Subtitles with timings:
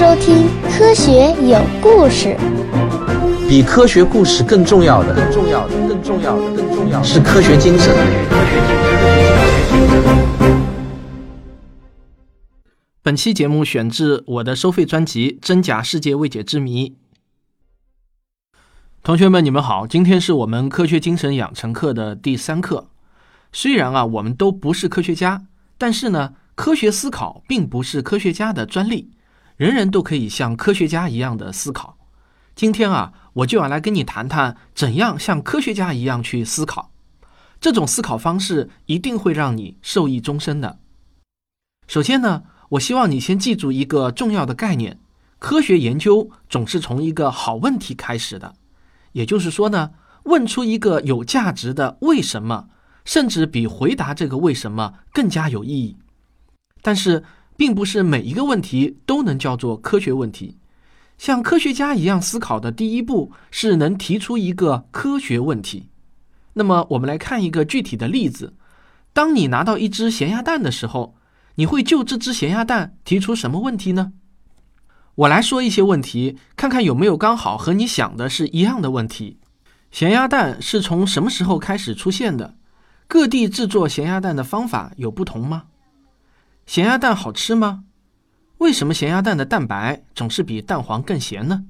[0.00, 0.46] 收听
[0.78, 2.28] 《科学有故事》。
[3.46, 7.94] 比科学故事更重要的，更重要的，更重要的，更重要的是科学精神。
[13.02, 16.88] 本期节目选自我的收费专辑《真假世界未解之谜》。
[19.02, 22.88] 同学们，你们好，今天是我们科学精神养成课的第三课。
[23.52, 25.42] 虽然啊，我们都不是科学家，
[25.76, 29.10] 但是呢，科学思考并不是科学家的专利，
[29.60, 31.98] 人人都可以像科学家一样的思考。
[32.56, 36.90] 今天啊，我就要来跟你谈谈怎样像科学家一样去思考。
[37.60, 40.78] 这种思考方式一定会让你受益终身的。
[41.86, 44.98] 首先呢，我希望你先记住一个重要的概念：
[45.38, 48.54] 科学研究总是从一个好问题开始的。
[49.12, 49.90] 也就是说呢，
[50.22, 52.70] 问出一个有价值的为什么，
[53.04, 55.98] 甚至比回答这个为什么更加有意义。
[56.80, 57.22] 但是，
[57.60, 60.56] 并不是每一个问题都能叫做科学问题。
[61.18, 65.90] 像科学家一样思考的第一步是能提出一个科学问题。
[66.54, 68.54] 那么，我们来看一个具体的例子：
[69.12, 71.16] 当你拿到一只咸鸭蛋的时候，
[71.56, 74.14] 你会就这只咸鸭蛋提出什么问题呢？
[75.16, 79.36] 我来说一些问题，看看有没有刚好和你想的是一样的问题。
[79.90, 82.56] 咸鸭蛋是从什么时候开始出现的？
[83.06, 85.64] 各地制作咸鸭蛋的方法有不同吗？
[86.70, 87.82] 咸鸭蛋好吃吗？
[88.58, 91.64] 为什么咸鸭蛋的蛋白总是比蛋黄更咸呢？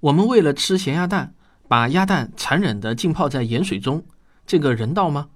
[0.00, 1.34] 我们为了吃咸鸭蛋，
[1.68, 4.02] 把鸭蛋残忍地浸泡在盐水中，
[4.46, 5.28] 这个人道吗？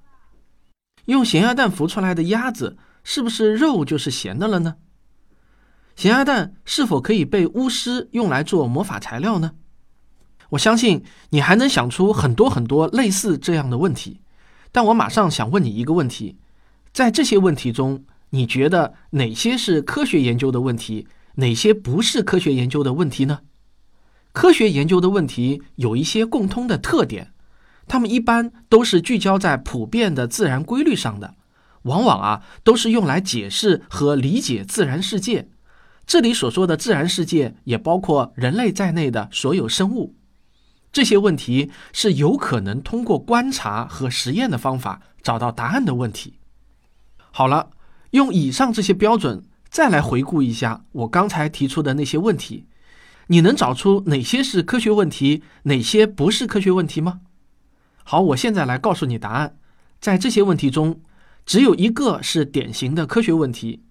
[1.05, 4.77] 用咸鸭蛋孵出来的鸭子是不是肉就是咸的了呢？
[5.95, 9.53] 咸鸭蛋是否可以被巫师用来做魔法材料呢？
[10.49, 14.23] 我相信你还能想出很多很多类似这样的问题。
[14.73, 16.39] 但我马上想问你一个问题：
[16.95, 23.41] 在这些问题中，你觉得哪些是科学研究的问题，哪些不是科学研究的问题呢？
[24.33, 27.33] 科学研究的问题有一些共通的特点，
[27.87, 31.35] 它们一般都是聚焦在普遍的自然规律上的，
[31.83, 35.49] 往往啊都是用来解释和理解自然世界。
[36.07, 40.15] 这里所说的自然世界也包括人类在内的所有生物。
[40.91, 46.39] 这些问题是有可能通过观察和实验的方法找到答案的问题。
[47.31, 47.71] 好了，
[48.11, 52.67] 用以上这些标准再来回顾一下我刚才提出的那些问题，
[53.27, 57.21] 你能找出哪些是科学问题，哪些不是科学问题吗？
[58.05, 59.57] 好，我现在来告诉你答案。
[60.01, 61.01] 在这些问题中，
[61.45, 63.83] 只有一个是典型的科学问题，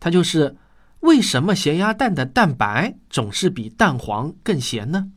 [0.00, 0.56] 它就是
[1.00, 5.10] 为什么咸鸭蛋的蛋白总是比蛋黄更咸呢？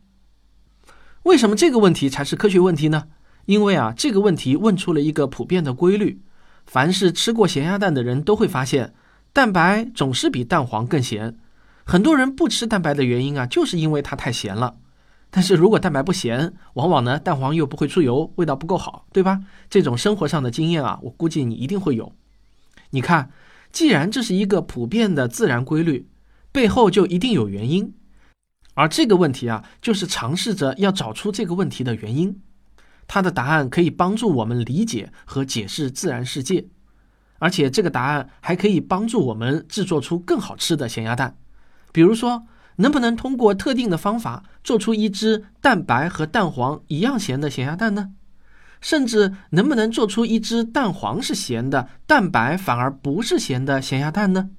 [1.22, 3.04] 为什么这个问题才是科学问题呢？
[3.46, 6.20] 因为啊，这个问题问出了一个普遍的规律：
[6.66, 8.94] 凡是吃过咸鸭蛋的人都会发现，
[9.32, 11.36] 蛋白总是比蛋黄更咸。
[11.84, 14.76] 很多人不吃蛋白的原因啊，就是因为它太咸了。
[15.30, 19.40] 但是如果蛋白不咸，往往呢蛋黄又不会出油，味道不够好，对吧？
[19.68, 22.12] 这种生活上的经验啊，我估计你一定会有。
[22.90, 23.30] 你看，
[23.70, 26.08] 既然这是一个普遍的自然规律，
[26.50, 27.94] 背后就一定有原因。
[28.74, 32.40] 而这个问题啊，就是尝试着要找出这个问题的原因。
[33.12, 36.64] 它的答案可以帮助我们理解和解释自然世界，
[37.40, 41.36] 而且这个答案还可以帮助我们制作出更好吃的咸鸭蛋。
[41.90, 48.12] 比如说，能不能通过特定的方法做出一只蛋白和蛋黄一样咸的咸鸭蛋呢？
[48.80, 54.50] 甚至能不能做出一只蛋黄是咸的，蛋白反而不是咸的咸鸭蛋呢？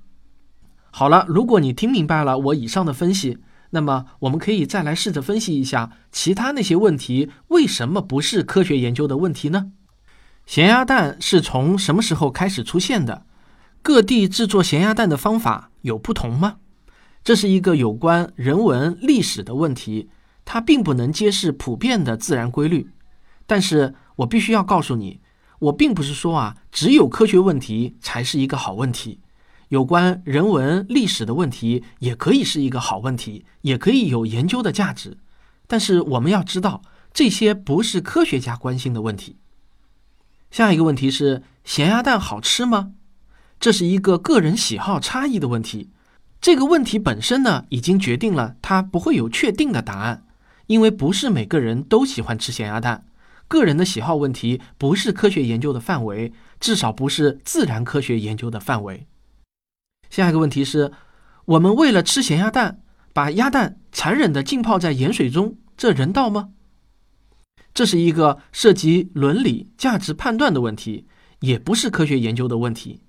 [0.92, 3.38] 好了，如果你听明白了我以上的分析。
[3.72, 9.72] 那么，我们可以再来试着分析一下其他那些问题为什么不是科学研究的问题呢？
[10.46, 13.26] 咸鸭蛋是从什么时候开始出现的？
[13.82, 16.58] 各地制作咸鸭蛋的方法有不同吗？
[17.24, 20.10] 这是一个有关人文历史的问题，
[20.44, 22.92] 它并不能揭示普遍的自然规律。
[23.46, 25.22] 但是我必须要告诉你，
[25.60, 29.22] 我并不是说啊，只有科学问题才是一个好问题。
[29.72, 35.18] 有关人文历史的问题也可以是一个好问题，也可以有研究的价值。
[35.66, 36.82] 但是我们要知道，
[37.14, 39.38] 这些不是科学家关心的问题。
[40.52, 42.92] 下一个问题是：咸鸭蛋好吃吗？
[43.62, 45.90] 这是一个个人喜好差异的问题。
[46.42, 50.26] 这个问题本身呢，已经决定了它不会有确定的答案，
[50.68, 53.06] 因为不是每个人都喜欢吃咸鸭蛋。
[53.48, 59.08] 个人的喜好问题不是科学研究的范围，至少不是自然科学研究的范围。
[60.12, 60.92] 下一个问题是：
[61.46, 62.82] 我们为了吃咸鸭蛋，
[63.14, 66.50] 把鸭蛋残忍地浸泡在盐水中，这人道吗？
[67.74, 71.08] 这是一个涉及伦理、价值判断的问题，
[71.40, 73.00] 也不是科学研究的问题。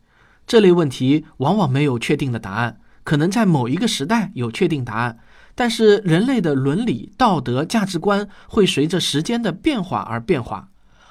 [0.47, 5.19] 这类问题往往没有确定的答案，可能在某一个时代有确定答案，
[5.57, 10.69] 但是人类的伦理、道德、价值观会随着时间的变化而变化。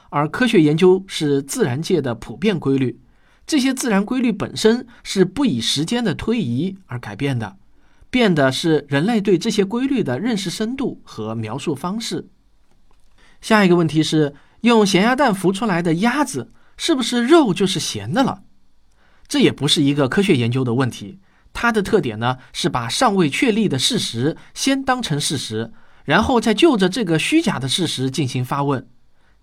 [0.10, 3.02] 而科学研究是自然界的普遍规律，
[3.52, 7.58] 这些自然规律本身是不以时间的推移而改变的，
[8.10, 12.30] 变的是人类对这些规律的认识深度和描述方式。
[13.42, 18.44] 下一个问题是：用咸鸭蛋孵出来的鸭子是不是肉就是咸的了？
[19.28, 21.20] 这也不是一个科学研究的问题，
[21.52, 25.74] 它的特点呢是把尚未确立的事实先当成事实，
[26.06, 28.88] 然后再就着这个虚假的事实进行发问。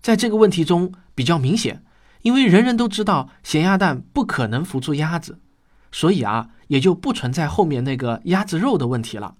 [0.01, 1.83] 在这个问题中比较明显，
[2.21, 5.39] 因为人人都知道咸鸭蛋不可能孵出鸭子，
[5.91, 9.35] 所以啊也就不存在后面那个鸭子肉的问题了。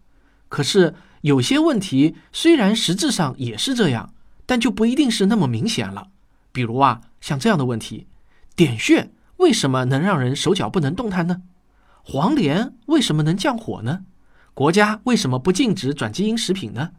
[0.47, 4.13] 可是有些问题虽然实质上也是这样，
[4.45, 6.07] 但就不一定是那么明显了。
[6.51, 8.07] 比如啊像这样的问题：
[8.55, 11.41] 点穴为什么能让人手脚不能动弹呢？
[12.03, 14.05] 黄连为什么能降火呢？
[14.53, 16.91] 国家为什么不禁止转基因食品呢？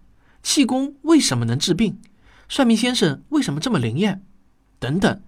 [0.42, 1.98] 气功为什么能治病？
[2.48, 4.22] 算命先生为什么这么灵验？
[4.78, 5.20] 等等，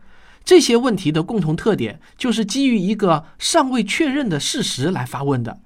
[0.45, 5.61] 这些问题的共同特点就是基于一个尚未确认的事实来发问的。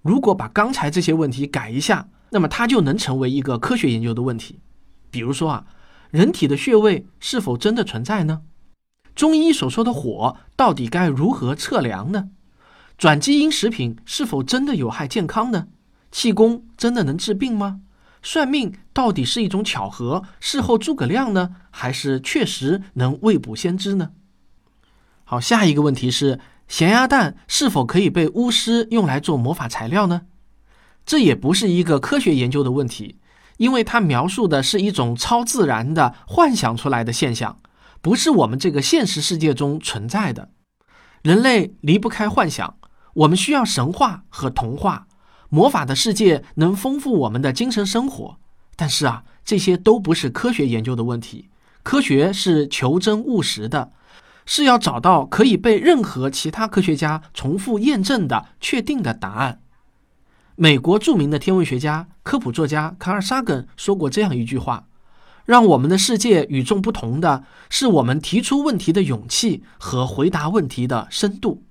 [0.00, 4.60] 如果把刚才这些问题改一下，那么它就能成为一个科学研究的问题。
[5.10, 5.66] 比如说啊，
[6.10, 8.42] 人体的穴位是否真的存在呢？
[9.14, 12.30] 中医所说的火到底该如何测量呢？
[12.96, 15.66] 转基因食品是否真的有害健康呢？
[16.10, 17.80] 气功真的能治病吗？
[18.22, 24.10] 算命到底是一种巧合，事后诸葛亮呢，还是确实能未卜先知呢？
[25.24, 26.38] 好，下一个问题是：
[26.68, 30.22] 咸鸭蛋是否可以被巫师用来做魔法材料呢？
[31.04, 33.18] 这也不是一个科学研究的问题，
[33.56, 37.56] 因为它描述的是一种超自然的幻想出来的现象，
[38.00, 40.50] 不是我们这个现实世界中存在的。
[41.22, 42.76] 人类离不开幻想，
[43.14, 45.08] 我们需要神话和童话。
[45.54, 48.38] 魔法的世界能丰富我们的精神生活，
[48.74, 51.50] 但是啊，这些都不是科学研究的问题。
[51.82, 53.92] 科学是求真务实的，
[54.46, 59.60] 是要找到可以被任何其他科学家重复验证的确定的答案。
[60.56, 64.86] 美国著名的天文学家、科普作家卡尔萨根说过这样一句话
[65.44, 71.64] ：“让我们的世界与众不同的是我们提出问题的勇气和回答问题的深度。”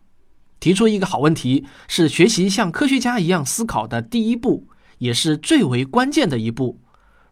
[0.61, 4.67] 提出一个好问题是学习像科学家一样思考的第一步，
[4.99, 6.79] 也是最为关键的一步。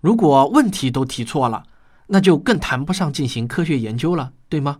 [0.01, 1.63] 如果问题都提错了，
[2.07, 4.79] 那就更谈不上进行科学研究了，对吗？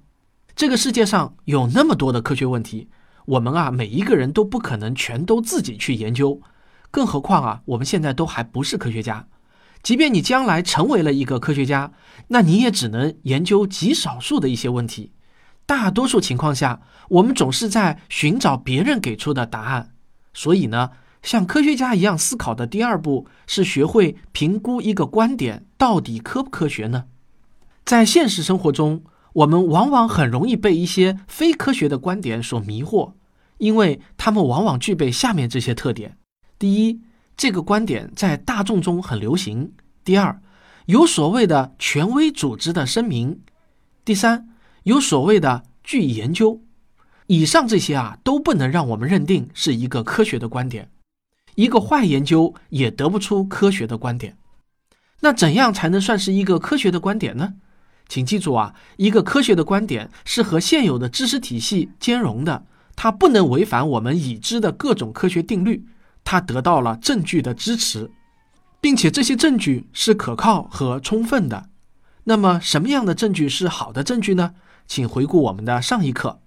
[0.55, 2.89] 这个世界上有那么多的科学问题，
[3.25, 6.41] 我们啊每一个人都不可能全都自己去研究，
[6.89, 9.27] 更何况啊我们现在都还不是科学家。
[9.83, 11.91] 即便你将来成为了一个科学家，
[12.29, 15.11] 那你也只能研究极少数的一些问题。
[15.69, 19.91] 大多数情况下，我们总是在寻找别人给出的答案。
[20.33, 20.89] 所以呢，
[21.21, 27.03] 像科学家一样思考的第二步是学会评估一个观点到底科不科学呢？
[27.85, 33.13] 在现实生活中，我们往往很容易被一些非科学的观点所迷惑，
[33.59, 36.17] 因为他们往往具备下面这些特点：
[36.57, 36.99] 第一，
[37.37, 39.67] 这个观点在大众中很流行；
[40.03, 40.41] 第二，
[40.87, 43.35] 有所谓的权威组织的声明；
[44.03, 44.48] 第三。
[44.83, 46.61] 有所谓的据研究，
[47.27, 50.89] 以上这些啊都不能让我们认定是一个科学的观点。
[51.55, 54.37] 一个坏研究也得不出科学的观点。
[55.21, 57.55] 那怎样才能算是一个科学的观点呢？
[58.07, 65.85] 请记住啊，一个科学的观点是和现有的知识体系兼容的，它不能违反我们已知的各种科学定律，
[66.23, 68.09] 它得到了证据的支持，
[68.79, 71.69] 并且这些证据是可靠和充分的。
[72.23, 74.53] 那么，什么样的证据是好的证据呢？
[74.89, 76.41] 请回顾我们的上一课。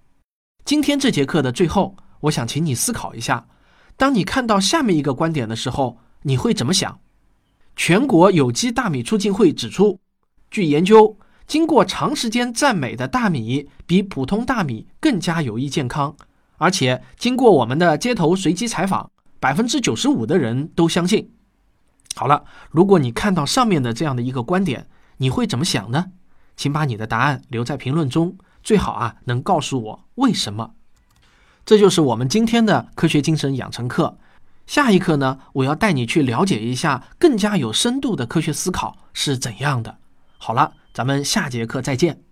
[0.64, 3.46] 今天这节课的最后，我想请你思考一下：
[3.96, 6.98] 当你看到下面一个观点的时候，你会怎么想？
[7.76, 10.00] 全国有机大米促进会指出，
[10.50, 16.16] 据研究，经过长时间赞美的大米比普通大米更加有益健康。
[16.56, 21.30] 而且，经过我们的街头随机采访，百分之九十五的人都相信。
[22.16, 26.06] 好了，如果你看到上面的这样的一个观点，你会怎么想呢？
[26.56, 30.74] 请把你的答案留在评论中，最好啊能告诉我为什么。
[31.64, 34.18] 这就是我们今天的科学精神养成课。
[34.66, 39.98] 下一课呢，我要带你去了解一下更加有深度的科学思考是怎样的。
[40.38, 42.22] 好了，咱们下节课再见。